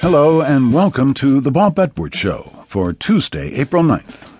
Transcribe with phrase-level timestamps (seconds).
[0.00, 4.37] Hello and welcome to the Bob Edwards Show for Tuesday, April 9th.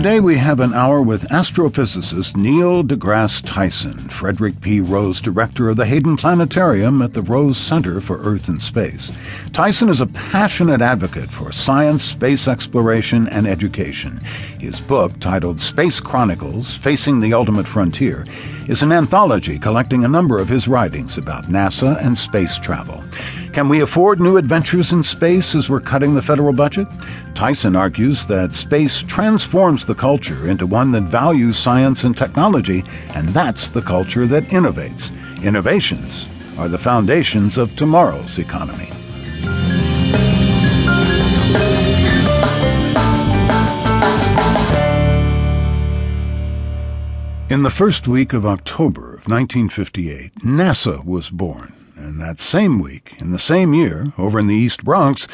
[0.00, 4.80] Today we have an hour with astrophysicist Neil deGrasse Tyson, Frederick P.
[4.80, 9.12] Rose Director of the Hayden Planetarium at the Rose Center for Earth and Space.
[9.52, 14.16] Tyson is a passionate advocate for science, space exploration, and education.
[14.58, 18.24] His book, titled Space Chronicles Facing the Ultimate Frontier,
[18.68, 23.04] is an anthology collecting a number of his writings about NASA and space travel.
[23.52, 26.86] Can we afford new adventures in space as we're cutting the federal budget?
[27.34, 33.28] Tyson argues that space transforms the culture into one that values science and technology, and
[33.30, 35.12] that's the culture that innovates.
[35.42, 36.28] Innovations
[36.58, 38.88] are the foundations of tomorrow's economy.
[47.50, 51.79] In the first week of October of 1958, NASA was born.
[52.00, 55.28] And that same week, in the same year, over in the East Bronx,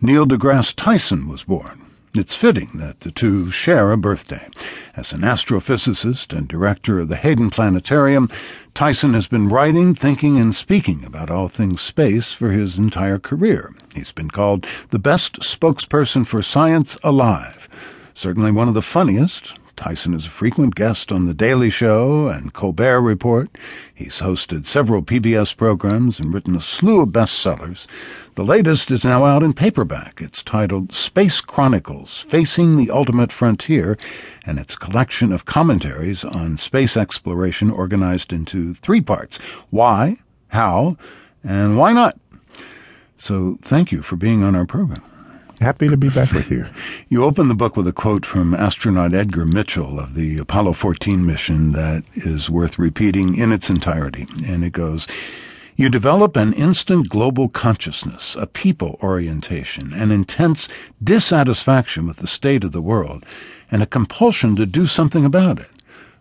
[0.00, 1.84] Neil deGrasse Tyson was born.
[2.14, 4.48] It's fitting that the two share a birthday.
[4.96, 8.30] As an astrophysicist and director of the Hayden Planetarium,
[8.74, 13.74] Tyson has been writing, thinking, and speaking about all things space for his entire career.
[13.92, 17.68] He's been called the best spokesperson for science alive.
[18.14, 22.52] Certainly one of the funniest, Tyson is a frequent guest on The Daily Show and
[22.52, 23.48] Colbert Report.
[23.94, 27.86] He's hosted several PBS programs and written a slew of bestsellers.
[28.34, 30.20] The latest is now out in paperback.
[30.20, 33.96] It's titled Space Chronicles Facing the Ultimate Frontier,
[34.44, 39.38] and it's a collection of commentaries on space exploration organized into three parts
[39.70, 40.96] why, how,
[41.42, 42.18] and why not.
[43.18, 45.02] So thank you for being on our program.
[45.60, 46.66] Happy to be back with you.
[47.08, 51.24] You open the book with a quote from astronaut Edgar Mitchell of the Apollo 14
[51.24, 54.26] mission that is worth repeating in its entirety.
[54.44, 55.06] And it goes,
[55.76, 60.68] you develop an instant global consciousness, a people orientation, an intense
[61.02, 63.24] dissatisfaction with the state of the world,
[63.70, 65.70] and a compulsion to do something about it.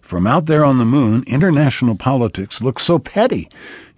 [0.03, 3.47] From out there on the moon, international politics looks so petty.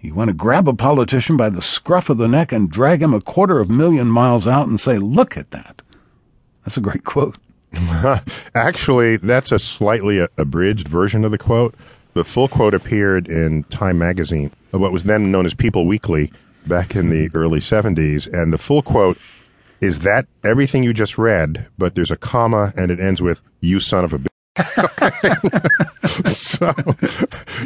[0.00, 3.12] You want to grab a politician by the scruff of the neck and drag him
[3.12, 5.82] a quarter of a million miles out and say, Look at that.
[6.64, 7.36] That's a great quote.
[8.54, 11.74] Actually, that's a slightly abridged version of the quote.
[12.14, 16.32] The full quote appeared in Time magazine, what was then known as People Weekly,
[16.68, 18.32] back in the early 70s.
[18.32, 19.18] And the full quote
[19.80, 23.80] is that everything you just read, but there's a comma and it ends with, You
[23.80, 24.35] son of a bitch.
[26.26, 26.72] so,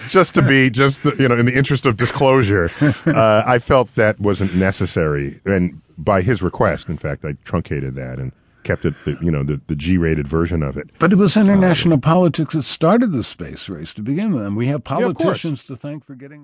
[0.08, 2.70] just to be, just you know, in the interest of disclosure,
[3.06, 8.18] uh, I felt that wasn't necessary, and by his request, in fact, I truncated that
[8.18, 10.90] and kept it, the, you know, the, the G-rated version of it.
[10.98, 14.56] But it was international uh, politics that started the space race to begin with, and
[14.56, 16.38] we have politicians yeah, to thank for getting.